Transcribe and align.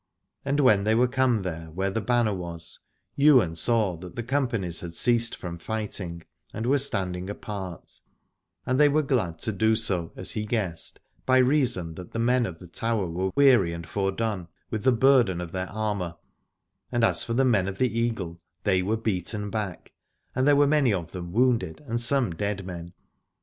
And 0.43 0.59
when 0.61 0.83
they 0.83 0.95
were 0.95 1.07
come 1.07 1.43
there 1.43 1.69
where 1.75 1.91
the 1.91 2.01
banner 2.01 2.33
was, 2.33 2.79
Ywain 3.19 3.55
saw 3.55 3.95
that 3.97 4.15
the 4.15 4.23
companies 4.23 4.79
had 4.79 4.95
ceased 4.95 5.35
from 5.35 5.59
fighting 5.59 6.23
and 6.51 6.65
were 6.65 6.79
standing 6.79 7.27
73 7.27 7.27
Aladore 7.27 7.37
apart: 7.37 7.99
and 8.65 8.79
they 8.79 8.89
were 8.89 9.03
glad 9.03 9.37
to 9.37 9.51
do 9.51 9.75
so, 9.75 10.11
as 10.15 10.31
he 10.31 10.43
guessed, 10.43 10.99
by 11.27 11.37
reason 11.37 11.93
that 11.93 12.13
the 12.13 12.17
men 12.19 12.47
of 12.47 12.57
the 12.57 12.65
Tower 12.67 13.05
were 13.05 13.29
weary 13.35 13.73
and 13.73 13.85
fordone 13.85 14.47
with 14.71 14.83
the 14.83 14.91
burden 14.91 15.39
of 15.39 15.51
their 15.51 15.69
armour, 15.69 16.15
and 16.91 17.03
as 17.03 17.23
for 17.23 17.35
the 17.35 17.45
men 17.45 17.67
of 17.67 17.77
the 17.77 17.99
Eagle 17.99 18.41
they 18.63 18.81
were 18.81 18.97
beaten 18.97 19.51
back, 19.51 19.91
and 20.35 20.47
there 20.47 20.55
were 20.55 20.65
many 20.65 20.91
of 20.91 21.11
them 21.11 21.31
wounded 21.31 21.79
and 21.85 22.01
some 22.01 22.31
dead 22.31 22.65
men. 22.65 22.91